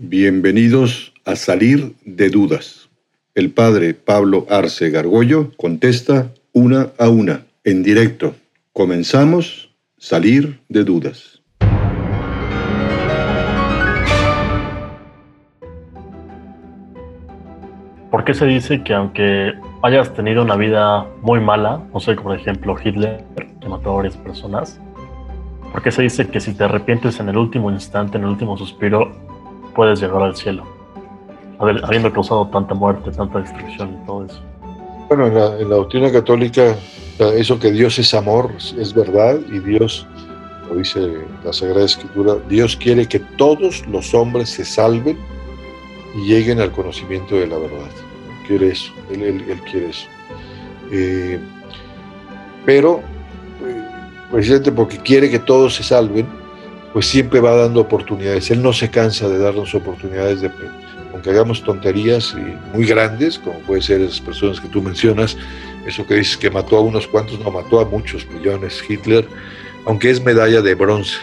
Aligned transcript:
Bienvenidos 0.00 1.12
a 1.24 1.34
Salir 1.34 1.96
de 2.04 2.30
Dudas. 2.30 2.88
El 3.34 3.50
padre 3.50 3.94
Pablo 3.94 4.46
Arce 4.48 4.90
Gargollo 4.90 5.50
contesta 5.56 6.32
una 6.52 6.90
a 7.00 7.08
una, 7.08 7.46
en 7.64 7.82
directo. 7.82 8.36
Comenzamos 8.72 9.74
Salir 9.96 10.60
de 10.68 10.84
Dudas. 10.84 11.42
¿Por 18.12 18.24
qué 18.24 18.34
se 18.34 18.46
dice 18.46 18.84
que 18.84 18.94
aunque 18.94 19.52
hayas 19.82 20.14
tenido 20.14 20.44
una 20.44 20.54
vida 20.54 21.08
muy 21.22 21.40
mala, 21.40 21.82
no 21.92 21.98
sé, 21.98 22.14
por 22.14 22.38
ejemplo 22.38 22.76
Hitler, 22.80 23.24
que 23.60 23.68
mató 23.68 23.90
a 23.90 23.96
varias 23.96 24.16
personas, 24.16 24.80
¿por 25.72 25.82
qué 25.82 25.90
se 25.90 26.02
dice 26.02 26.28
que 26.28 26.38
si 26.38 26.54
te 26.54 26.62
arrepientes 26.62 27.18
en 27.18 27.30
el 27.30 27.36
último 27.36 27.72
instante, 27.72 28.16
en 28.16 28.22
el 28.22 28.30
último 28.30 28.56
suspiro, 28.56 29.26
puedes 29.78 30.00
llegar 30.00 30.20
al 30.20 30.34
cielo? 30.34 30.64
Habiendo 31.60 32.12
causado 32.12 32.48
tanta 32.48 32.74
muerte, 32.74 33.12
tanta 33.12 33.38
destrucción 33.38 33.96
y 34.02 34.06
todo 34.06 34.24
eso. 34.24 34.40
Bueno, 35.08 35.28
en 35.28 35.34
la, 35.36 35.56
en 35.56 35.70
la 35.70 35.76
doctrina 35.76 36.10
católica, 36.10 36.74
eso 37.36 37.60
que 37.60 37.70
Dios 37.70 37.96
es 38.00 38.12
amor 38.12 38.50
es 38.58 38.92
verdad 38.92 39.38
y 39.52 39.60
Dios, 39.60 40.04
lo 40.68 40.78
dice 40.78 41.18
la 41.44 41.52
Sagrada 41.52 41.84
Escritura, 41.84 42.34
Dios 42.48 42.76
quiere 42.76 43.06
que 43.06 43.20
todos 43.20 43.86
los 43.86 44.12
hombres 44.14 44.50
se 44.50 44.64
salven 44.64 45.16
y 46.16 46.26
lleguen 46.26 46.60
al 46.60 46.72
conocimiento 46.72 47.36
de 47.36 47.46
la 47.46 47.58
verdad. 47.58 47.90
Quiere 48.48 48.70
eso, 48.70 48.92
Él, 49.12 49.22
él, 49.22 49.60
quiere 49.70 49.90
eso. 49.90 50.08
Eh, 50.90 51.38
pero, 52.66 53.00
eh, 53.64 53.84
precisamente 54.32 54.72
porque 54.72 54.98
quiere 54.98 55.30
que 55.30 55.38
todos 55.38 55.76
se 55.76 55.84
salven, 55.84 56.26
pues 56.92 57.06
siempre 57.06 57.40
va 57.40 57.54
dando 57.54 57.80
oportunidades. 57.80 58.50
Él 58.50 58.62
no 58.62 58.72
se 58.72 58.90
cansa 58.90 59.28
de 59.28 59.38
darnos 59.38 59.74
oportunidades 59.74 60.40
de, 60.40 60.50
aunque 61.12 61.30
hagamos 61.30 61.62
tonterías 61.62 62.34
muy 62.72 62.86
grandes, 62.86 63.38
como 63.38 63.58
puede 63.60 63.82
ser 63.82 64.00
esas 64.00 64.20
personas 64.20 64.60
que 64.60 64.68
tú 64.68 64.82
mencionas, 64.82 65.36
eso 65.86 66.06
que 66.06 66.14
dices 66.14 66.36
que 66.36 66.50
mató 66.50 66.76
a 66.76 66.80
unos 66.80 67.06
cuantos, 67.06 67.40
no 67.40 67.50
mató 67.50 67.80
a 67.80 67.84
muchos 67.84 68.26
millones 68.28 68.82
Hitler, 68.88 69.26
aunque 69.86 70.10
es 70.10 70.22
medalla 70.22 70.60
de 70.60 70.74
bronce. 70.74 71.16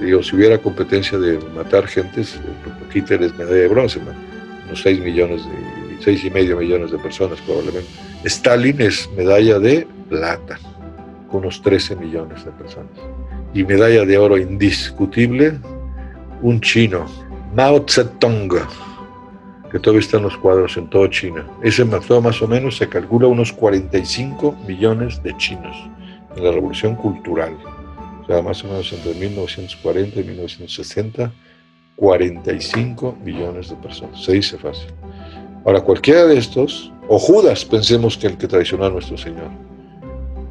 Digo, 0.00 0.22
si 0.22 0.36
hubiera 0.36 0.58
competencia 0.58 1.18
de 1.18 1.38
matar 1.54 1.86
gentes, 1.86 2.38
Hitler 2.94 3.22
es 3.22 3.34
medalla 3.36 3.62
de 3.62 3.68
bronce, 3.68 3.98
unos 4.66 4.82
6 4.82 5.00
millones, 5.00 5.42
de, 5.44 6.02
6 6.04 6.24
y 6.24 6.30
medio 6.30 6.56
millones 6.56 6.92
de 6.92 6.98
personas 6.98 7.40
probablemente. 7.40 7.88
Stalin 8.24 8.80
es 8.80 9.08
medalla 9.16 9.58
de 9.58 9.86
plata, 10.08 10.58
con 11.28 11.40
unos 11.40 11.60
13 11.62 11.96
millones 11.96 12.44
de 12.44 12.52
personas. 12.52 12.92
Y 13.52 13.64
medalla 13.64 14.04
de 14.04 14.16
oro 14.16 14.38
indiscutible, 14.38 15.58
un 16.42 16.60
chino, 16.60 17.06
Mao 17.54 17.84
Zedong, 17.88 18.48
que 19.70 19.78
todavía 19.78 20.00
están 20.00 20.22
los 20.22 20.36
cuadros 20.36 20.76
en 20.76 20.88
toda 20.88 21.10
China. 21.10 21.46
Ese 21.62 21.84
mató 21.84 22.20
más 22.20 22.40
o 22.42 22.48
menos, 22.48 22.76
se 22.76 22.88
calcula, 22.88 23.26
unos 23.26 23.52
45 23.52 24.56
millones 24.66 25.22
de 25.22 25.36
chinos 25.36 25.76
en 26.36 26.44
la 26.44 26.52
revolución 26.52 26.94
cultural 26.94 27.56
más 28.40 28.62
o 28.62 28.68
menos 28.68 28.92
entre 28.92 29.14
1940 29.14 30.20
y 30.20 30.24
1960, 30.24 31.32
45 31.96 33.18
millones 33.24 33.70
de 33.70 33.76
personas. 33.76 34.22
Se 34.22 34.32
dice 34.32 34.56
fácil. 34.56 34.90
Ahora, 35.64 35.80
cualquiera 35.80 36.26
de 36.26 36.38
estos, 36.38 36.92
o 37.08 37.18
Judas, 37.18 37.64
pensemos 37.64 38.16
que 38.16 38.28
el 38.28 38.38
que 38.38 38.46
traicionó 38.46 38.84
a 38.86 38.90
nuestro 38.90 39.18
Señor. 39.18 39.50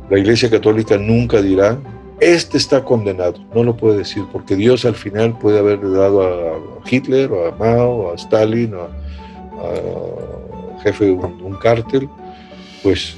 La 0.10 0.20
Iglesia 0.20 0.50
Católica 0.50 0.98
nunca 0.98 1.42
dirá, 1.42 1.80
este 2.20 2.58
está 2.58 2.84
condenado. 2.84 3.36
No 3.54 3.64
lo 3.64 3.76
puede 3.76 4.00
decir, 4.00 4.24
porque 4.32 4.56
Dios 4.56 4.86
al 4.86 4.96
final 4.96 5.38
puede 5.38 5.60
haberle 5.60 5.90
dado 5.98 6.24
a 6.24 6.60
Hitler, 6.90 7.32
o 7.32 7.48
a 7.48 7.52
Mao, 7.52 7.90
o 7.90 8.12
a 8.12 8.16
Stalin, 8.16 8.74
o 8.74 8.84
a, 8.84 10.82
jefe 10.84 11.06
de 11.06 11.12
un, 11.12 11.58
cártel, 11.62 12.10
pues 12.82 13.16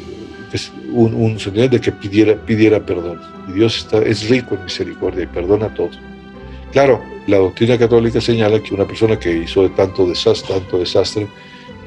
un, 0.92 1.14
un 1.14 1.38
de 1.38 1.80
que 1.80 1.92
pidiera, 1.92 2.80
perdón. 2.86 3.22
Y 3.48 3.54
Dios 3.54 3.78
está, 3.78 4.00
es 4.00 4.28
rico 4.30 4.56
en 4.56 4.64
misericordia 4.64 5.24
y 5.24 5.28
perdona 5.28 5.74
todo. 5.74 5.92
Claro, 6.72 7.02
la 7.28 7.38
doctrina 7.38 7.78
católica 7.78 8.22
señala 8.22 8.62
que 8.62 8.74
una 8.74 8.86
persona 8.86 9.20
que 9.20 9.32
hizo 9.32 9.70
tanto 9.72 10.08
desastre, 10.08 10.56
tanto 10.56 10.80
desastre, 10.80 11.28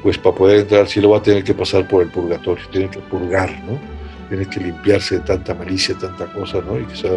pues 0.03 0.17
para 0.17 0.35
poder 0.35 0.59
entrar 0.59 0.81
al 0.81 0.87
cielo 0.87 1.09
va 1.09 1.17
a 1.17 1.23
tener 1.23 1.43
que 1.43 1.53
pasar 1.53 1.87
por 1.87 2.03
el 2.03 2.09
purgatorio, 2.09 2.63
tiene 2.71 2.89
que 2.89 2.99
purgar, 2.99 3.49
¿no? 3.65 3.94
Tiene 4.29 4.47
que 4.47 4.59
limpiarse 4.59 5.15
de 5.15 5.21
tanta 5.21 5.53
malicia, 5.53 5.95
tanta 5.95 6.25
cosa, 6.33 6.61
¿no? 6.61 6.79
Y 6.79 6.85
quizá 6.85 7.09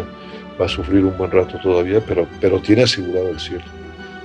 va 0.59 0.65
a 0.65 0.69
sufrir 0.69 1.03
un 1.05 1.17
buen 1.17 1.31
rato 1.31 1.57
todavía, 1.61 2.01
pero, 2.05 2.27
pero 2.39 2.59
tiene 2.59 2.83
asegurado 2.83 3.29
el 3.29 3.39
cielo. 3.39 3.63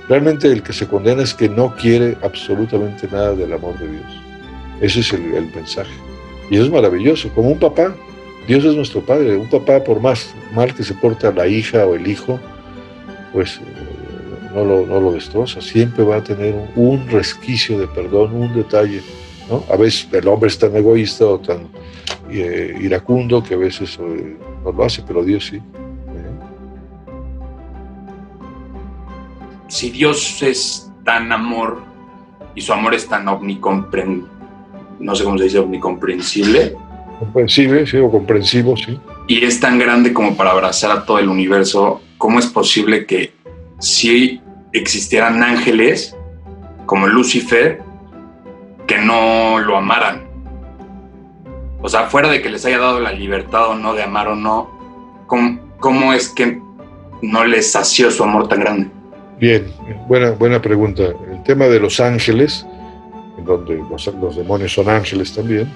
Realmente 0.07 0.47
el 0.47 0.61
que 0.61 0.73
se 0.73 0.87
condena 0.87 1.23
es 1.23 1.33
que 1.33 1.49
no 1.49 1.75
quiere 1.75 2.17
absolutamente 2.21 3.07
nada 3.07 3.33
del 3.33 3.53
amor 3.53 3.77
de 3.79 3.89
Dios. 3.89 4.21
Ese 4.81 4.99
es 4.99 5.13
el, 5.13 5.49
mensaje. 5.55 5.93
Y 6.51 6.55
eso 6.55 6.65
es 6.65 6.71
maravilloso. 6.71 7.29
Como 7.29 7.49
un 7.49 7.59
papá 7.59 7.95
Dios 8.47 8.63
es 8.63 8.75
nuestro 8.75 9.01
Padre. 9.01 9.35
Un 9.35 9.49
papá, 9.49 9.83
por 9.83 9.99
más 9.99 10.33
mal 10.53 10.73
que 10.73 10.83
se 10.83 10.93
porta 10.93 11.31
la 11.31 11.47
hija 11.47 11.85
o 11.85 11.95
el 11.95 12.07
hijo, 12.07 12.39
pues 13.33 13.57
eh, 13.57 13.61
no 14.53 14.63
lo, 14.63 14.85
no 14.85 14.99
lo 14.99 15.13
destroza. 15.13 15.61
Siempre 15.61 16.03
va 16.03 16.17
a 16.17 16.23
tener 16.23 16.53
un, 16.75 17.07
resquicio 17.07 17.79
de 17.79 17.87
perdón, 17.87 18.35
un 18.35 18.53
detalle. 18.53 19.01
¿no? 19.49 19.63
A 19.71 19.77
veces 19.77 20.07
el 20.11 20.27
hombre 20.27 20.49
es 20.49 20.59
tan 20.59 20.75
egoísta 20.75 21.25
o 21.25 21.39
tan 21.39 21.67
eh, 22.39 22.77
iracundo 22.81 23.43
que 23.43 23.53
a 23.53 23.57
veces 23.57 23.97
eh, 23.99 24.37
no 24.63 24.71
lo 24.71 24.83
hace, 24.83 25.03
pero 25.05 25.23
Dios 25.23 25.45
sí. 25.45 25.61
Si 29.67 29.89
Dios 29.89 30.41
es 30.41 30.91
tan 31.03 31.31
amor 31.31 31.83
y 32.53 32.61
su 32.61 32.71
amor 32.71 32.93
es 32.93 33.07
tan 33.07 33.27
omnicomprensible, 33.27 34.29
no 34.99 35.15
sé 35.15 35.23
cómo 35.23 35.37
se 35.37 35.45
dice, 35.45 35.59
omnicomprensible, 35.59 36.75
Comprensible, 37.19 37.87
sí, 37.87 37.97
o 37.97 38.11
comprensivo, 38.11 38.75
sí. 38.75 38.99
Y 39.27 39.45
es 39.45 39.59
tan 39.59 39.79
grande 39.79 40.13
como 40.13 40.35
para 40.35 40.51
abrazar 40.51 40.91
a 40.91 41.05
todo 41.05 41.19
el 41.19 41.29
universo. 41.29 42.01
¿Cómo 42.17 42.39
es 42.39 42.45
posible 42.47 43.05
que 43.05 43.33
si 43.79 44.41
existieran 44.73 45.41
ángeles 45.41 46.15
como 46.85 47.07
Lucifer 47.07 47.81
que 48.85 48.97
no 48.97 49.59
lo 49.59 49.77
amaran? 49.77 50.24
O 51.85 51.87
sea, 51.87 52.07
fuera 52.07 52.31
de 52.31 52.41
que 52.41 52.49
les 52.49 52.65
haya 52.65 52.79
dado 52.79 52.99
la 52.99 53.11
libertad 53.11 53.69
o 53.69 53.75
no 53.75 53.93
de 53.93 54.01
amar 54.01 54.27
o 54.27 54.35
no, 54.35 54.71
¿cómo, 55.27 56.13
es 56.13 56.29
que 56.29 56.59
no 57.21 57.45
les 57.45 57.73
sació 57.73 58.09
su 58.09 58.23
amor 58.23 58.47
tan 58.47 58.61
grande? 58.61 58.89
Bien, 59.39 59.71
buena, 60.07 60.31
buena 60.31 60.59
pregunta. 60.59 61.03
El 61.03 61.43
tema 61.43 61.65
de 61.65 61.79
los 61.79 61.99
ángeles, 61.99 62.65
en 63.37 63.45
donde 63.45 63.83
los, 63.87 64.07
los 64.07 64.35
demonios 64.35 64.73
son 64.73 64.89
ángeles 64.89 65.31
también, 65.35 65.71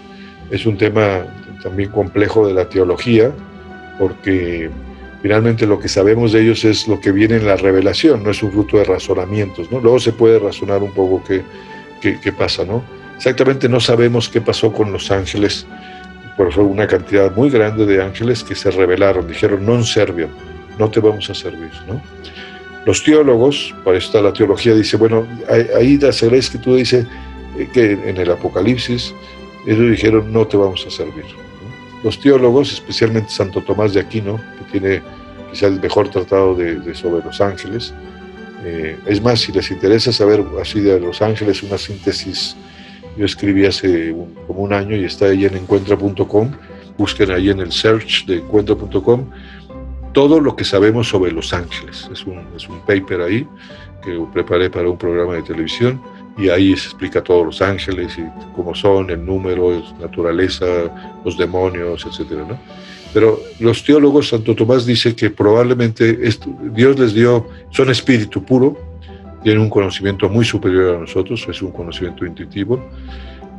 es 0.49 0.65
un 0.65 0.79
tema 0.79 1.27
también 1.61 1.91
complejo 1.91 2.47
de 2.47 2.55
la 2.55 2.67
teología, 2.67 3.31
porque 3.99 4.71
finalmente 5.21 5.67
lo 5.67 5.77
que 5.77 5.89
sabemos 5.89 6.31
de 6.31 6.41
ellos 6.41 6.65
es 6.65 6.87
lo 6.87 6.99
que 6.99 7.11
viene 7.11 7.35
en 7.35 7.45
la 7.45 7.55
revelación, 7.55 8.23
no 8.23 8.31
es 8.31 8.41
un 8.41 8.51
fruto 8.51 8.77
de 8.77 8.85
razonamientos, 8.85 9.71
¿no? 9.71 9.79
Luego 9.79 9.99
se 9.99 10.11
puede 10.11 10.39
razonar 10.39 10.81
un 10.81 10.91
poco 10.91 11.23
qué, 11.23 11.43
qué, 12.01 12.31
pasa, 12.31 12.65
¿no? 12.65 12.81
Exactamente 13.15 13.69
no 13.69 13.79
sabemos 13.79 14.27
qué 14.27 14.41
pasó 14.41 14.73
con 14.73 14.91
los 14.91 15.11
ángeles, 15.11 15.67
por 16.39 16.47
eso 16.47 16.63
una 16.63 16.87
cantidad 16.87 17.35
muy 17.35 17.49
grande 17.49 17.85
de 17.85 18.01
ángeles 18.01 18.45
que 18.45 18.55
se 18.55 18.71
rebelaron, 18.71 19.27
dijeron, 19.27 19.65
no 19.65 19.83
servio, 19.83 20.29
no 20.77 20.89
te 20.89 21.01
vamos 21.01 21.29
a 21.29 21.33
servir, 21.33 21.69
¿no? 21.85 22.01
Los 22.85 23.03
teólogos, 23.03 23.75
para 23.83 23.97
esta 23.97 24.21
la 24.21 24.31
teología 24.31 24.73
dice, 24.73 24.95
bueno, 24.95 25.27
ahí 25.77 25.97
la 25.97 26.13
Sagrada 26.13 26.39
Escritura 26.39 26.77
dice 26.77 27.05
que 27.73 27.91
en 27.91 28.15
el 28.15 28.31
Apocalipsis 28.31 29.13
ellos 29.67 29.91
dijeron, 29.91 30.31
no 30.31 30.47
te 30.47 30.55
vamos 30.55 30.85
a 30.87 30.89
servir. 30.89 31.25
Los 32.05 32.17
teólogos, 32.21 32.71
especialmente 32.71 33.31
Santo 33.31 33.61
Tomás 33.61 33.93
de 33.93 33.99
Aquino, 33.99 34.37
que 34.37 34.79
tiene 34.79 35.01
quizá 35.51 35.67
el 35.67 35.81
mejor 35.81 36.07
tratado 36.07 36.55
de, 36.55 36.95
sobre 36.95 37.21
los 37.21 37.41
ángeles, 37.41 37.93
eh, 38.63 38.97
es 39.07 39.21
más, 39.21 39.41
si 39.41 39.51
les 39.51 39.69
interesa 39.71 40.13
saber 40.13 40.45
así 40.61 40.79
de 40.79 41.01
los 41.01 41.21
ángeles, 41.21 41.63
una 41.63 41.77
síntesis, 41.77 42.55
yo 43.19 43.25
escribí 43.25 43.65
hace 43.65 44.15
como 44.47 44.61
un 44.61 44.71
año 44.71 44.95
y 44.95 45.03
está 45.03 45.25
ahí 45.25 45.43
en 45.43 45.57
encuentra.com, 45.57 46.51
busquen 46.97 47.31
ahí 47.31 47.49
en 47.49 47.59
el 47.59 47.73
search 47.73 48.25
de 48.25 48.37
encuentra.com 48.37 49.25
todo 50.13 50.39
lo 50.39 50.55
que 50.55 50.63
sabemos 50.63 51.09
sobre 51.09 51.33
los 51.33 51.53
ángeles. 51.53 52.09
Es 52.13 52.25
un, 52.25 52.39
es 52.55 52.69
un 52.69 52.79
paper 52.79 53.21
ahí 53.21 53.45
que 54.03 54.17
preparé 54.33 54.69
para 54.69 54.89
un 54.89 54.97
programa 54.97 55.33
de 55.33 55.41
televisión 55.41 56.01
y 56.37 56.47
ahí 56.47 56.77
se 56.77 56.85
explica 56.85 57.21
todos 57.21 57.45
los 57.45 57.61
ángeles 57.61 58.17
y 58.17 58.23
cómo 58.55 58.73
son, 58.73 59.09
el 59.09 59.25
número, 59.25 59.83
naturaleza, 59.99 60.65
los 61.25 61.37
demonios, 61.37 62.05
etcétera, 62.05 62.45
¿no? 62.47 62.57
Pero 63.13 63.37
los 63.59 63.83
teólogos, 63.83 64.29
Santo 64.29 64.55
Tomás 64.55 64.85
dice 64.85 65.13
que 65.13 65.29
probablemente 65.29 66.17
Dios 66.73 66.97
les 66.97 67.13
dio, 67.13 67.49
son 67.71 67.89
espíritu 67.89 68.45
puro, 68.45 68.88
tienen 69.43 69.61
un 69.61 69.69
conocimiento 69.69 70.29
muy 70.29 70.45
superior 70.45 70.95
a 70.95 70.99
nosotros, 70.99 71.45
es 71.49 71.61
un 71.61 71.71
conocimiento 71.71 72.25
intuitivo, 72.25 72.83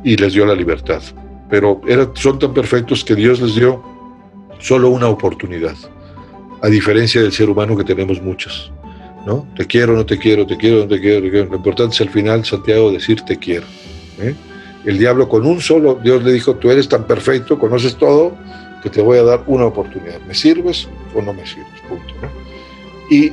y 0.03 0.15
les 0.15 0.33
dio 0.33 0.45
la 0.45 0.55
libertad. 0.55 1.01
Pero 1.49 1.81
son 2.13 2.39
tan 2.39 2.53
perfectos 2.53 3.03
que 3.03 3.15
Dios 3.15 3.41
les 3.41 3.55
dio 3.55 3.83
solo 4.59 4.89
una 4.89 5.07
oportunidad, 5.07 5.75
a 6.61 6.67
diferencia 6.67 7.21
del 7.21 7.31
ser 7.31 7.49
humano 7.49 7.75
que 7.75 7.83
tenemos 7.83 8.21
muchas. 8.21 8.71
¿no? 9.25 9.47
Te 9.55 9.65
quiero, 9.65 9.93
no 9.93 10.05
te 10.05 10.17
quiero, 10.17 10.45
te 10.45 10.57
quiero, 10.57 10.77
no 10.77 10.87
te 10.87 10.99
quiero, 10.99 11.21
te 11.21 11.29
quiero. 11.29 11.49
Lo 11.49 11.55
importante 11.57 11.95
es 11.95 12.01
al 12.01 12.09
final, 12.09 12.45
Santiago, 12.45 12.91
decir 12.91 13.21
te 13.21 13.37
quiero. 13.37 13.65
¿eh? 14.19 14.35
El 14.85 14.97
diablo 14.97 15.29
con 15.29 15.45
un 15.45 15.61
solo, 15.61 15.99
Dios 16.03 16.23
le 16.23 16.31
dijo, 16.31 16.55
tú 16.55 16.71
eres 16.71 16.87
tan 16.87 17.05
perfecto, 17.05 17.59
conoces 17.59 17.95
todo, 17.95 18.35
que 18.81 18.89
te 18.89 19.01
voy 19.01 19.19
a 19.19 19.23
dar 19.23 19.43
una 19.45 19.65
oportunidad. 19.65 20.19
¿Me 20.27 20.33
sirves 20.33 20.87
o 21.15 21.21
no 21.21 21.33
me 21.33 21.45
sirves? 21.45 21.67
Punto. 21.87 22.13
Y 23.09 23.31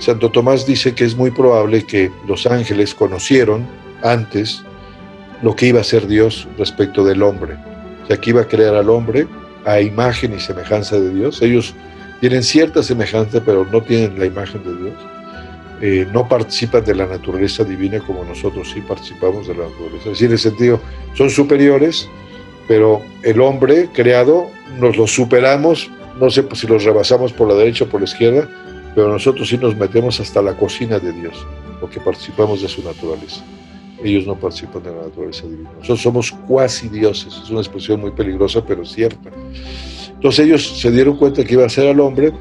Santo 0.00 0.30
Tomás 0.30 0.66
dice 0.66 0.94
que 0.94 1.04
es 1.04 1.16
muy 1.16 1.30
probable 1.30 1.84
que 1.84 2.10
los 2.26 2.46
ángeles 2.46 2.94
conocieron 2.94 3.66
antes 4.02 4.62
lo 5.42 5.54
que 5.54 5.66
iba 5.66 5.80
a 5.80 5.84
ser 5.84 6.06
Dios 6.06 6.48
respecto 6.58 7.04
del 7.04 7.22
hombre. 7.22 7.54
O 8.04 8.06
sea, 8.06 8.16
que 8.16 8.30
iba 8.30 8.42
a 8.42 8.48
crear 8.48 8.74
al 8.74 8.88
hombre 8.90 9.26
a 9.64 9.80
imagen 9.80 10.34
y 10.34 10.40
semejanza 10.40 10.98
de 10.98 11.12
Dios. 11.12 11.42
Ellos 11.42 11.74
tienen 12.20 12.42
cierta 12.42 12.82
semejanza, 12.82 13.42
pero 13.44 13.66
no 13.70 13.82
tienen 13.82 14.18
la 14.18 14.26
imagen 14.26 14.62
de 14.62 14.82
Dios. 14.82 14.94
Eh, 15.82 16.06
no 16.12 16.26
participan 16.26 16.84
de 16.84 16.94
la 16.94 17.06
naturaleza 17.06 17.62
divina 17.62 18.00
como 18.00 18.24
nosotros 18.24 18.70
sí 18.72 18.80
participamos 18.80 19.46
de 19.46 19.54
la 19.54 19.64
naturaleza. 19.64 20.04
Es 20.04 20.10
decir, 20.12 20.26
en 20.26 20.32
el 20.32 20.38
sentido, 20.38 20.80
son 21.14 21.28
superiores, 21.28 22.08
pero 22.66 23.02
el 23.22 23.40
hombre 23.40 23.90
creado 23.92 24.48
nos 24.78 24.96
lo 24.96 25.06
superamos, 25.06 25.90
no 26.18 26.30
sé 26.30 26.44
si 26.54 26.66
los 26.66 26.84
rebasamos 26.84 27.32
por 27.32 27.48
la 27.48 27.54
derecha 27.54 27.84
o 27.84 27.88
por 27.88 28.00
la 28.00 28.06
izquierda, 28.06 28.48
pero 28.96 29.12
nosotros 29.12 29.46
sí 29.46 29.58
nos 29.58 29.76
metemos 29.76 30.18
hasta 30.20 30.40
la 30.40 30.56
cocina 30.56 30.98
de 30.98 31.12
Dios, 31.12 31.46
porque 31.82 32.00
participamos 32.00 32.62
de 32.62 32.68
su 32.68 32.82
naturaleza. 32.82 33.44
Ellos 34.02 34.26
no 34.26 34.40
participan 34.40 34.82
de 34.84 34.90
la 34.90 35.02
naturaleza 35.02 35.46
divina. 35.46 35.70
Nosotros 35.74 36.00
somos 36.00 36.32
cuasi 36.32 36.88
dioses, 36.88 37.38
es 37.44 37.50
una 37.50 37.60
expresión 37.60 38.00
muy 38.00 38.12
peligrosa, 38.12 38.64
pero 38.64 38.86
cierta. 38.86 39.30
Entonces 40.08 40.46
ellos 40.46 40.80
se 40.80 40.90
dieron 40.90 41.18
cuenta 41.18 41.44
que 41.44 41.52
iba 41.52 41.66
a 41.66 41.68
ser 41.68 41.88
al 41.88 42.00
hombre 42.00 42.32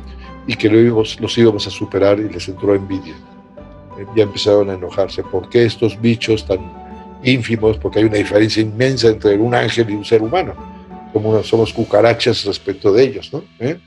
y 0.47 0.55
que 0.55 0.69
los 0.69 1.37
íbamos 1.37 1.67
a 1.67 1.69
superar 1.69 2.21
y 2.21 2.29
les 2.29 2.47
entró 2.47 2.73
envidia. 2.73 3.15
Ya 4.15 4.23
empezaron 4.23 4.69
a 4.69 4.75
enojarse. 4.75 5.23
¿Por 5.23 5.49
qué 5.49 5.65
estos 5.65 5.99
bichos 5.99 6.45
tan 6.45 6.71
ínfimos? 7.21 7.77
Porque 7.77 7.99
hay 7.99 8.05
una 8.05 8.17
diferencia 8.17 8.63
inmensa 8.63 9.09
entre 9.09 9.37
un 9.37 9.53
ángel 9.53 9.89
y 9.89 9.93
un 9.93 10.05
ser 10.05 10.21
humano. 10.21 10.53
Como 11.11 11.43
somos 11.43 11.73
cucarachas 11.73 12.45
respecto 12.45 12.93
de 12.93 13.03
ellos, 13.03 13.33
¿no? 13.33 13.43
¿Eh? 13.59 13.77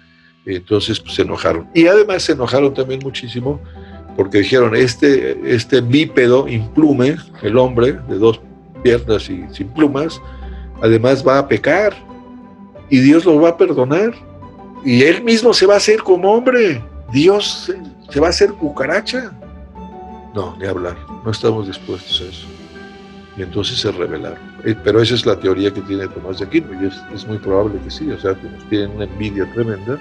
Entonces 0.46 1.00
pues, 1.00 1.14
se 1.14 1.22
enojaron. 1.22 1.68
Y 1.74 1.86
además 1.86 2.22
se 2.22 2.32
enojaron 2.32 2.74
también 2.74 3.00
muchísimo 3.02 3.60
porque 4.16 4.38
dijeron, 4.38 4.74
este, 4.74 5.38
este 5.44 5.80
bípedo 5.80 6.48
implume, 6.48 7.16
el 7.42 7.56
hombre 7.56 7.98
de 8.08 8.18
dos 8.18 8.40
piernas 8.82 9.30
y 9.30 9.44
sin 9.52 9.68
plumas, 9.68 10.20
además 10.82 11.24
va 11.26 11.38
a 11.38 11.46
pecar 11.46 11.94
y 12.90 12.98
Dios 12.98 13.24
lo 13.24 13.40
va 13.40 13.50
a 13.50 13.56
perdonar 13.56 14.12
y 14.84 15.02
él 15.02 15.22
mismo 15.22 15.52
se 15.52 15.66
va 15.66 15.74
a 15.74 15.76
hacer 15.78 16.02
como 16.02 16.32
hombre. 16.32 16.82
Dios 17.12 17.72
se 18.10 18.20
va 18.20 18.28
a 18.28 18.30
hacer 18.30 18.52
cucaracha. 18.52 19.32
No, 20.34 20.56
ni 20.58 20.66
hablar. 20.66 20.96
No 21.24 21.30
estamos 21.30 21.66
dispuestos 21.66 22.20
a 22.20 22.24
eso. 22.24 22.46
Y 23.36 23.42
entonces 23.42 23.78
se 23.78 23.92
rebelaron. 23.92 24.38
Eh, 24.64 24.74
pero 24.82 25.00
esa 25.00 25.14
es 25.14 25.24
la 25.24 25.38
teoría 25.38 25.72
que 25.72 25.80
tiene 25.82 26.08
Tomás 26.08 26.38
de 26.38 26.46
Aquino 26.46 26.68
y 26.82 26.86
es, 27.14 27.26
muy 27.26 27.38
probable 27.38 27.78
que 27.84 27.90
sí. 27.90 28.10
O 28.10 28.20
sea, 28.20 28.34
que 28.34 28.48
nos 28.48 28.68
tienen 28.68 28.90
una 28.90 29.04
envidia 29.04 29.50
tremenda 29.52 29.98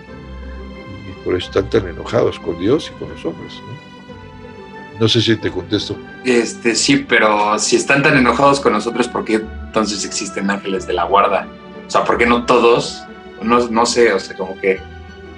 por 1.28 1.36
eso 1.36 1.48
están 1.48 1.70
tan 1.70 1.90
enojados 1.90 2.40
con 2.40 2.58
Dios 2.58 2.90
y 2.96 3.00
con 3.00 3.10
los 3.10 3.26
hombres. 3.26 3.54
¿no? 3.60 5.02
no 5.02 5.08
sé 5.10 5.22
si 5.22 5.36
te 5.36 5.52
contesto. 5.52 5.98
Este, 6.24 6.74
sí, 6.74 7.06
pero 7.08 7.60
si 7.60 7.76
están 7.76 8.02
tan 8.02 8.16
enojados 8.16 8.62
con 8.62 8.72
nosotros, 8.72 9.10
¿por 9.10 9.26
qué 9.26 9.36
entonces 9.66 10.06
existen 10.06 10.50
ángeles 10.50 10.88
de 10.88 10.94
la 10.94 11.04
guarda? 11.04 11.48
O 11.86 11.90
sea, 11.92 12.06
¿por 12.06 12.18
qué 12.18 12.26
no 12.26 12.46
todos 12.46 13.04
no, 13.42 13.68
no 13.68 13.86
sé, 13.86 14.14
o 14.14 14.20
sea, 14.20 14.36
como 14.38 14.58
que 14.60 14.80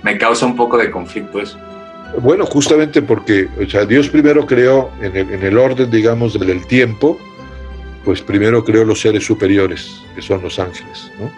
me 0.03 0.17
causa 0.17 0.45
un 0.45 0.55
poco 0.55 0.77
de 0.77 0.91
conflicto 0.91 1.41
eso. 1.41 1.57
Bueno, 2.21 2.45
justamente 2.45 3.01
porque 3.01 3.47
o 3.59 3.69
sea, 3.69 3.85
Dios 3.85 4.09
primero 4.09 4.45
creó 4.45 4.91
en 5.01 5.15
el, 5.15 5.33
en 5.33 5.43
el 5.43 5.57
orden, 5.57 5.91
digamos, 5.91 6.39
del 6.39 6.65
tiempo, 6.67 7.17
pues 8.05 8.21
primero 8.21 8.63
creó 8.63 8.85
los 8.85 9.01
seres 9.01 9.25
superiores, 9.25 10.01
que 10.15 10.21
son 10.21 10.41
los 10.41 10.57
ángeles, 10.59 11.11
¿no? 11.19 11.29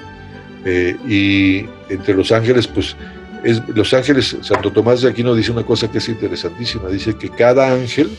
Eh, 0.64 0.96
y 1.08 1.66
entre 1.92 2.14
los 2.14 2.32
ángeles, 2.32 2.68
pues 2.68 2.96
es, 3.44 3.62
los 3.70 3.94
ángeles, 3.94 4.38
Santo 4.42 4.72
Tomás 4.72 5.02
de 5.02 5.10
Aquino 5.10 5.34
dice 5.36 5.52
una 5.52 5.64
cosa 5.64 5.90
que 5.90 5.98
es 5.98 6.10
interesantísima, 6.10 6.90
dice 6.90 7.16
que 7.16 7.30
cada 7.30 7.72
ángel 7.72 8.10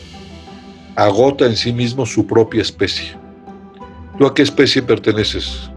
agota 0.95 1.45
en 1.45 1.55
sí 1.55 1.73
mismo 1.73 2.05
su 2.05 2.25
propia 2.27 2.61
especie. 2.61 3.15
¿Tú 4.17 4.25
a 4.25 4.33
qué 4.33 4.43
especie 4.43 4.81
perteneces? 4.81 5.69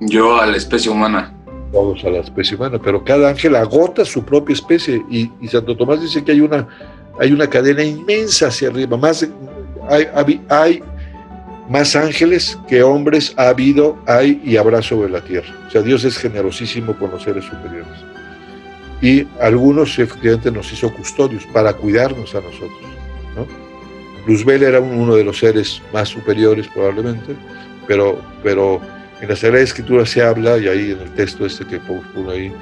Yo 0.00 0.40
a 0.40 0.46
la 0.46 0.56
especie 0.56 0.90
humana 0.90 1.34
todos 1.72 2.04
a 2.04 2.10
la 2.10 2.18
especie 2.18 2.56
humana, 2.56 2.78
pero 2.82 3.04
cada 3.04 3.28
ángel 3.28 3.56
agota 3.56 4.04
su 4.04 4.24
propia 4.24 4.54
especie 4.54 5.02
y, 5.10 5.30
Santo 5.48 5.76
Tomás 5.76 6.00
dice 6.00 6.24
que 6.24 6.32
hay 6.32 6.40
una, 6.40 6.66
hay 7.18 7.32
una 7.32 7.48
cadena 7.48 7.82
inmensa 7.82 8.48
hacia 8.48 8.68
arriba, 8.68 8.96
más, 8.96 9.26
hay, 9.88 10.40
hay, 10.48 10.82
más 11.68 11.94
ángeles 11.94 12.58
que 12.68 12.82
hombres 12.82 13.32
ha 13.36 13.48
habido, 13.48 13.96
hay 14.06 14.40
y 14.44 14.56
habrá 14.56 14.82
sobre 14.82 15.08
la 15.10 15.20
tierra. 15.20 15.54
O 15.68 15.70
sea, 15.70 15.82
Dios 15.82 16.04
es 16.04 16.18
generosísimo 16.18 16.94
con 16.96 17.12
los 17.12 17.22
seres 17.22 17.44
superiores. 17.44 18.09
Y 19.02 19.26
algunos 19.40 19.98
efectivamente 19.98 20.50
nos 20.50 20.72
hizo 20.72 20.92
custodios 20.92 21.46
para 21.46 21.72
cuidarnos 21.72 22.34
a 22.34 22.40
nosotros. 22.40 22.80
¿no? 23.34 23.46
Luzbel 24.26 24.62
era 24.62 24.80
uno 24.80 25.14
de 25.14 25.24
los 25.24 25.38
seres 25.38 25.82
más 25.92 26.08
superiores 26.08 26.68
probablemente, 26.68 27.34
pero, 27.86 28.20
pero 28.42 28.80
en 29.20 29.28
la 29.28 29.36
Sagrada 29.36 29.64
Escritura 29.64 30.04
se 30.06 30.22
habla, 30.22 30.58
y 30.58 30.68
ahí 30.68 30.90
en 30.92 31.00
el 31.00 31.14
texto 31.14 31.46
este 31.46 31.66
que 31.66 31.78
pongo 31.80 32.30
ahí, 32.30 32.52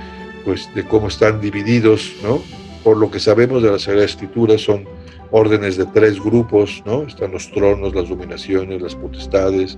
pues 0.44 0.69
de 0.75 0.85
cómo 0.85 1.08
están 1.08 1.40
divididos, 1.40 2.12
¿no? 2.23 2.43
Por 2.85 2.96
lo 2.96 3.11
que 3.11 3.20
sabemos 3.20 3.62
de 3.62 3.70
la 3.70 3.79
Sagrada 3.79 4.06
Escritura 4.06 4.56
son 4.58 4.85
órdenes 5.31 5.76
de 5.76 5.87
tres 5.87 6.20
grupos, 6.20 6.82
¿no? 6.87 7.02
Están 7.02 7.32
los 7.32 7.50
tronos, 7.50 7.94
las 7.94 8.08
dominaciones, 8.08 8.81
las 8.81 8.94
potestades, 8.94 9.76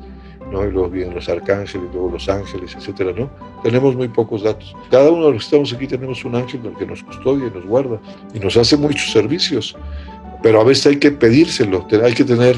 ¿no? 0.51 0.67
Y 0.67 0.71
luego 0.71 0.89
vienen 0.89 1.15
los 1.15 1.29
arcángeles, 1.29 1.89
luego 1.93 2.11
los 2.11 2.29
ángeles, 2.29 2.75
etcétera, 2.77 3.13
¿no? 3.17 3.31
Tenemos 3.63 3.95
muy 3.95 4.09
pocos 4.09 4.43
datos. 4.43 4.75
Cada 4.91 5.11
uno 5.11 5.27
de 5.27 5.33
los 5.33 5.43
que 5.43 5.47
estamos 5.47 5.73
aquí 5.73 5.87
tenemos 5.87 6.25
un 6.25 6.35
ángel 6.35 6.61
que 6.79 6.87
nos 6.87 7.03
custodia 7.03 7.47
y 7.47 7.51
nos 7.51 7.67
guarda 7.67 8.01
y 8.35 8.39
nos 8.41 8.57
hace 8.57 8.77
muchos 8.77 9.13
servicios, 9.13 9.77
pero 10.43 10.61
a 10.61 10.65
veces 10.65 10.87
hay 10.87 10.97
que 10.97 11.11
pedírselo, 11.11 11.87
hay 12.05 12.15
que 12.15 12.25
tener 12.25 12.57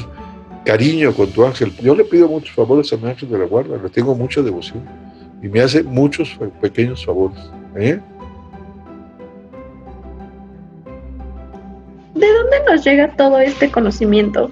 cariño 0.65 1.13
con 1.13 1.29
tu 1.31 1.45
ángel. 1.45 1.71
Yo 1.81 1.95
le 1.95 2.03
pido 2.05 2.27
muchos 2.27 2.55
favores 2.55 2.91
a 2.93 2.97
mi 2.97 3.09
ángel 3.09 3.29
de 3.29 3.37
la 3.37 3.45
guarda, 3.45 3.77
le 3.81 3.89
tengo 3.89 4.15
mucha 4.15 4.41
devoción 4.41 4.83
y 5.41 5.49
me 5.49 5.61
hace 5.61 5.83
muchos 5.83 6.37
pequeños 6.61 7.05
favores. 7.05 7.39
¿eh? 7.75 7.99
¿De 12.15 12.27
dónde 12.33 12.57
nos 12.69 12.83
llega 12.85 13.13
todo 13.15 13.39
este 13.39 13.69
conocimiento? 13.69 14.49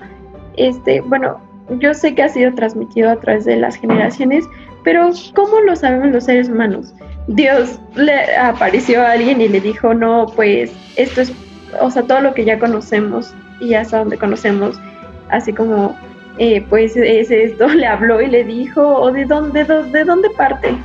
Este, 0.57 0.99
bueno, 1.01 1.39
yo 1.79 1.93
sé 1.93 2.15
que 2.15 2.23
ha 2.23 2.29
sido 2.29 2.53
transmitido 2.53 3.09
a 3.09 3.19
través 3.19 3.45
de 3.45 3.55
las 3.57 3.75
generaciones, 3.75 4.45
pero 4.83 5.11
¿cómo 5.35 5.59
lo 5.61 5.75
sabemos 5.75 6.11
los 6.11 6.25
seres 6.25 6.49
humanos? 6.49 6.93
Dios 7.27 7.79
le 7.95 8.35
apareció 8.35 9.01
a 9.01 9.11
alguien 9.11 9.41
y 9.41 9.47
le 9.47 9.61
dijo, 9.61 9.93
no, 9.93 10.27
pues 10.35 10.71
esto 10.95 11.21
es, 11.21 11.31
o 11.79 11.89
sea, 11.89 12.03
todo 12.03 12.21
lo 12.21 12.33
que 12.33 12.45
ya 12.45 12.59
conocemos 12.59 13.33
y 13.59 13.73
hasta 13.73 13.99
donde 13.99 14.17
conocemos 14.17 14.79
así 15.29 15.53
como, 15.53 15.97
eh, 16.37 16.65
pues 16.69 16.95
es 16.95 17.31
esto, 17.31 17.67
le 17.73 17.87
habló 17.87 18.21
y 18.21 18.27
le 18.27 18.43
dijo, 18.43 18.81
o 18.81 19.11
de 19.11 19.25
dónde, 19.25 19.63
de, 19.63 20.03
dónde 20.03 20.29
parte. 20.31 20.75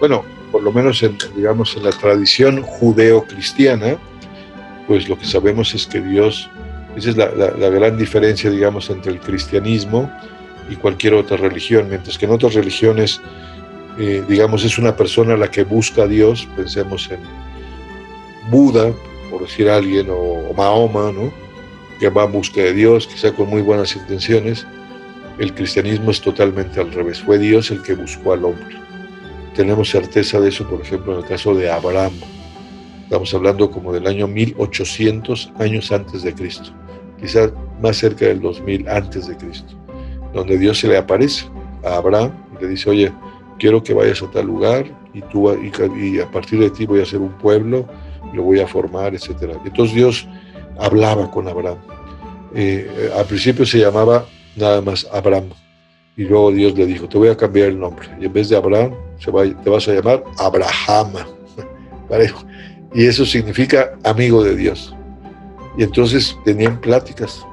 Bueno, 0.00 0.24
por 0.50 0.62
lo 0.62 0.72
menos 0.72 1.02
en, 1.02 1.16
digamos, 1.36 1.76
en 1.76 1.84
la 1.84 1.90
tradición 1.90 2.62
judeo-cristiana, 2.62 3.96
pues 4.86 5.08
lo 5.08 5.18
que 5.18 5.24
sabemos 5.24 5.74
es 5.74 5.86
que 5.86 6.00
Dios, 6.00 6.50
esa 6.96 7.10
es 7.10 7.16
la, 7.16 7.26
gran 7.26 7.96
diferencia, 7.96 8.50
digamos, 8.50 8.90
entre 8.90 9.12
el 9.12 9.20
cristianismo 9.20 10.10
y 10.68 10.76
cualquier 10.76 11.14
otra 11.14 11.36
religión, 11.36 11.88
mientras 11.88 12.18
que 12.18 12.26
en 12.26 12.32
otras 12.32 12.54
religiones, 12.54 13.20
eh, 13.98 14.22
digamos, 14.28 14.64
es 14.64 14.78
una 14.78 14.96
persona 14.96 15.36
la 15.36 15.50
que 15.50 15.64
busca 15.64 16.02
a 16.02 16.06
Dios, 16.06 16.48
pensemos 16.56 17.10
en 17.10 17.20
Buda, 18.50 18.92
por 19.30 19.42
decir 19.42 19.68
alguien, 19.68 20.08
o 20.10 20.52
Mahoma, 20.54 21.12
¿no? 21.12 21.32
que 22.02 22.10
va 22.10 22.24
en 22.24 22.32
busca 22.32 22.60
de 22.60 22.74
Dios, 22.74 23.06
quizá 23.06 23.32
con 23.32 23.48
muy 23.48 23.62
buenas 23.62 23.94
intenciones. 23.94 24.66
El 25.38 25.54
cristianismo 25.54 26.10
es 26.10 26.20
totalmente 26.20 26.80
al 26.80 26.90
revés. 26.90 27.20
Fue 27.20 27.38
Dios 27.38 27.70
el 27.70 27.80
que 27.80 27.94
buscó 27.94 28.32
al 28.32 28.44
hombre. 28.44 28.76
Tenemos 29.54 29.90
certeza 29.90 30.40
de 30.40 30.48
eso, 30.48 30.68
por 30.68 30.80
ejemplo, 30.80 31.12
en 31.12 31.20
el 31.20 31.24
caso 31.24 31.54
de 31.54 31.70
Abraham. 31.70 32.12
Estamos 33.04 33.32
hablando 33.34 33.70
como 33.70 33.92
del 33.92 34.08
año 34.08 34.26
1800 34.26 35.52
años 35.60 35.92
antes 35.92 36.24
de 36.24 36.34
Cristo, 36.34 36.72
quizás 37.22 37.52
más 37.80 37.96
cerca 37.96 38.26
del 38.26 38.40
2000 38.40 38.88
antes 38.88 39.28
de 39.28 39.36
Cristo, 39.36 39.72
donde 40.34 40.58
Dios 40.58 40.78
se 40.78 40.88
le 40.88 40.98
aparece 40.98 41.46
a 41.84 41.96
Abraham 41.96 42.32
y 42.58 42.62
le 42.62 42.68
dice, 42.68 42.90
oye, 42.90 43.12
quiero 43.58 43.82
que 43.82 43.94
vayas 43.94 44.22
a 44.22 44.30
tal 44.30 44.46
lugar 44.46 44.84
y, 45.14 45.22
tú, 45.22 45.48
a 45.48 45.56
partir 46.32 46.58
de 46.58 46.70
ti 46.70 46.84
voy 46.84 47.00
a 47.00 47.04
hacer 47.04 47.20
un 47.20 47.32
pueblo, 47.38 47.86
lo 48.34 48.42
voy 48.42 48.60
a 48.60 48.66
formar, 48.66 49.14
etc. 49.14 49.56
Entonces 49.64 49.94
Dios 49.94 50.28
hablaba 50.78 51.30
con 51.30 51.48
Abraham. 51.48 51.78
Eh, 52.54 53.10
al 53.16 53.24
principio 53.24 53.64
se 53.64 53.78
llamaba 53.78 54.26
nada 54.56 54.80
más 54.80 55.06
Abraham. 55.12 55.50
Y 56.16 56.24
luego 56.24 56.52
Dios 56.52 56.74
le 56.74 56.86
dijo, 56.86 57.08
te 57.08 57.16
voy 57.16 57.28
a 57.28 57.36
cambiar 57.36 57.68
el 57.68 57.78
nombre. 57.78 58.08
Y 58.20 58.26
en 58.26 58.32
vez 58.32 58.48
de 58.48 58.56
Abraham, 58.56 58.92
se 59.18 59.30
va, 59.30 59.44
te 59.44 59.70
vas 59.70 59.88
a 59.88 59.92
llamar 59.92 60.24
Abraham. 60.38 61.12
Y 62.94 63.06
eso 63.06 63.24
significa 63.24 63.96
amigo 64.04 64.44
de 64.44 64.54
Dios. 64.54 64.94
Y 65.76 65.84
entonces 65.84 66.36
tenían 66.44 66.80
pláticas. 66.80 67.46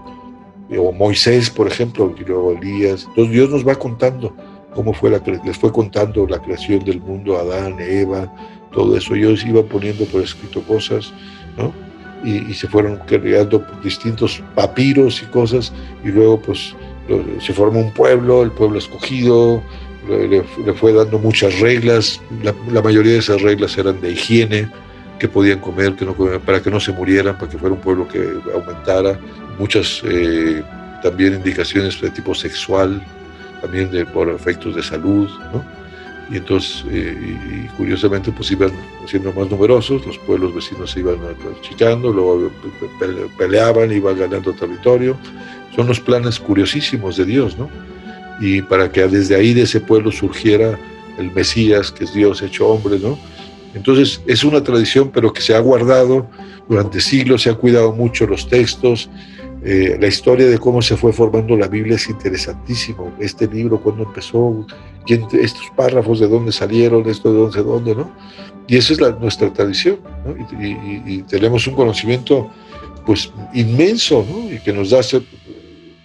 O 0.77 0.91
Moisés, 0.91 1.49
por 1.49 1.67
ejemplo, 1.67 2.13
y 2.19 2.23
luego 2.23 2.51
Elías. 2.51 3.05
Entonces 3.09 3.33
Dios 3.33 3.49
nos 3.49 3.67
va 3.67 3.75
contando 3.75 4.35
cómo 4.73 4.93
fue 4.93 5.09
la 5.09 5.21
les 5.43 5.57
fue 5.57 5.71
contando 5.71 6.27
la 6.27 6.39
creación 6.39 6.83
del 6.85 7.01
mundo, 7.01 7.37
Adán, 7.37 7.77
Eva, 7.79 8.31
todo 8.71 8.95
eso. 8.95 9.15
Ellos 9.15 9.43
iban 9.45 9.65
poniendo 9.65 10.05
por 10.05 10.21
escrito 10.21 10.61
cosas, 10.63 11.11
¿no? 11.57 11.73
Y, 12.23 12.53
se 12.53 12.67
fueron 12.67 12.99
creando 13.07 13.65
distintos 13.81 14.43
papiros 14.53 15.23
y 15.23 15.25
cosas, 15.27 15.71
y 16.03 16.09
luego 16.09 16.41
pues 16.41 16.75
se 17.39 17.53
formó 17.53 17.79
un 17.79 17.93
pueblo, 17.93 18.43
el 18.43 18.51
pueblo 18.51 18.77
escogido, 18.77 19.63
le, 20.07 20.43
fue 20.73 20.93
dando 20.93 21.19
muchas 21.19 21.59
reglas, 21.59 22.21
la, 22.43 22.81
mayoría 22.81 23.13
de 23.13 23.19
esas 23.19 23.41
reglas 23.41 23.77
eran 23.77 24.01
de 24.01 24.11
higiene, 24.11 24.69
que 25.19 25.27
podían 25.27 25.59
comer, 25.59 25.95
que 25.95 26.05
no 26.05 26.15
para 26.15 26.61
que 26.61 26.71
no 26.71 26.79
se 26.79 26.91
murieran, 26.91 27.37
para 27.37 27.51
que 27.51 27.57
fuera 27.57 27.75
un 27.75 27.81
pueblo 27.81 28.07
que 28.07 28.39
aumentara, 28.53 29.19
muchas 29.59 30.01
eh, 30.05 30.63
también 31.03 31.35
indicaciones 31.35 31.99
de 32.01 32.09
tipo 32.09 32.33
sexual, 32.33 33.01
también 33.61 33.91
de, 33.91 34.05
por 34.05 34.29
efectos 34.29 34.75
de 34.75 34.83
salud, 34.83 35.29
¿no? 35.53 35.63
Y 36.31 36.37
entonces, 36.37 36.85
eh, 36.91 37.17
y, 37.17 37.67
curiosamente, 37.75 38.31
pues 38.31 38.51
iban 38.51 38.71
siendo 39.07 39.33
más 39.33 39.49
numerosos, 39.49 40.05
los 40.05 40.17
pueblos 40.19 40.53
vecinos 40.53 40.91
se 40.91 40.99
iban 40.99 41.17
achicando, 41.59 42.13
luego 42.13 42.51
peleaban, 43.37 43.91
iban 43.91 44.17
ganando 44.17 44.53
territorio. 44.53 45.17
Son 45.75 45.87
los 45.87 45.99
planes 45.99 46.39
curiosísimos 46.39 47.17
de 47.17 47.25
Dios, 47.25 47.57
¿no? 47.57 47.69
Y 48.39 48.61
para 48.61 48.91
que 48.91 49.07
desde 49.07 49.35
ahí 49.35 49.53
de 49.53 49.63
ese 49.63 49.81
pueblo 49.81 50.11
surgiera 50.11 50.77
el 51.17 51.31
Mesías, 51.31 51.91
que 51.91 52.03
es 52.03 52.13
Dios 52.13 52.41
hecho 52.43 52.67
hombre, 52.67 52.99
¿no? 52.99 53.17
Entonces, 53.73 54.21
es 54.27 54.43
una 54.43 54.63
tradición, 54.63 55.11
pero 55.13 55.31
que 55.31 55.41
se 55.41 55.55
ha 55.55 55.59
guardado 55.59 56.27
durante 56.67 56.99
siglos, 57.01 57.43
se 57.43 57.49
ha 57.49 57.55
cuidado 57.55 57.93
mucho 57.93 58.25
los 58.25 58.47
textos, 58.47 59.09
eh, 59.63 59.97
la 59.99 60.07
historia 60.07 60.47
de 60.47 60.57
cómo 60.57 60.81
se 60.81 60.95
fue 60.95 61.11
formando 61.11 61.55
la 61.57 61.67
Biblia 61.67 61.95
es 61.95 62.09
interesantísimo. 62.09 63.11
Este 63.19 63.45
libro, 63.47 63.81
cuando 63.81 64.03
empezó, 64.03 64.65
quién, 65.05 65.25
estos 65.33 65.65
párrafos, 65.75 66.19
de 66.19 66.27
dónde 66.27 66.51
salieron, 66.51 67.07
esto 67.09 67.31
de 67.31 67.39
dónde, 67.39 67.63
dónde, 67.63 67.95
¿no? 67.95 68.11
Y 68.67 68.77
esa 68.77 68.93
es 68.93 69.01
la, 69.01 69.11
nuestra 69.11 69.51
tradición, 69.51 69.99
¿no? 70.25 70.35
y, 70.63 71.23
tenemos 71.23 71.65
un 71.67 71.73
conocimiento, 71.73 72.49
pues, 73.05 73.31
inmenso, 73.53 74.25
¿no? 74.29 74.53
Y 74.53 74.59
que 74.59 74.71
nos 74.71 74.91
da, 74.91 74.99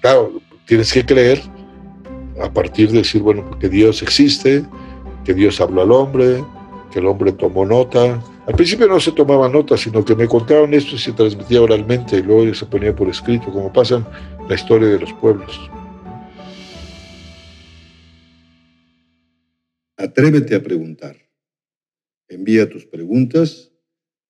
claro, 0.01 0.33
tienes 0.65 0.93
que 0.93 1.05
creer 1.05 1.43
a 2.43 2.51
partir 2.51 2.91
de 2.91 2.99
decir, 2.99 3.23
bueno, 3.23 3.57
que 3.59 3.69
Dios 3.69 4.03
existe, 4.03 4.65
que 5.25 5.35
Dios 5.35 5.61
habló 5.61 5.83
al 5.83 5.93
hombre, 5.93 6.43
el 6.99 7.07
hombre 7.07 7.33
tomó 7.33 7.65
nota, 7.65 8.23
al 8.47 8.55
principio 8.55 8.87
no 8.87 9.01
se 9.01 9.13
tomaba 9.13 9.49
nota, 9.49 9.75
sino 9.77 10.05
que 10.05 10.15
me 10.15 10.29
contaban 10.29 10.75
esto 10.75 10.97
y 10.97 10.99
se 10.99 11.13
transmitía 11.13 11.63
oralmente 11.63 12.17
y 12.17 12.23
luego 12.23 12.53
se 12.55 12.67
ponía 12.67 12.95
por 12.95 13.09
escrito, 13.09 13.51
como 13.53 13.73
pasa 13.73 14.07
la 14.49 14.55
historia 14.55 14.89
de 14.89 15.01
los 15.01 15.13
pueblos. 15.15 15.59
Atrévete 19.97 20.55
a 20.55 20.63
preguntar. 20.63 21.17
Envía 22.29 22.69
tus 22.69 22.85
preguntas 22.85 23.73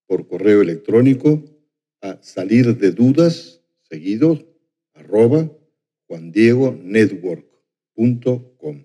por 0.06 0.28
correo 0.28 0.62
electrónico 0.62 1.42
a 2.00 2.22
salir 2.22 2.76
de 2.76 2.92
dudas 2.92 3.60
seguido 3.82 4.38
arroba 4.94 5.50
juandiegonetwork.com. 6.06 8.84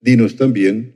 Dinos 0.00 0.36
también 0.36 0.95